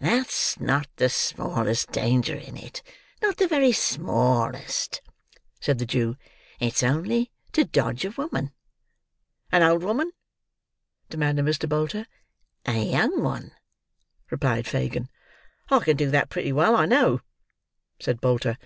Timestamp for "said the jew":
5.62-6.18